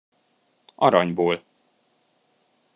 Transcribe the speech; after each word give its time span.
Aranyból! 0.77 1.43